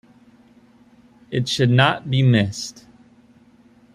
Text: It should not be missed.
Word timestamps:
It 1.29 1.47
should 1.47 1.69
not 1.69 2.09
be 2.09 2.23
missed. 2.23 2.87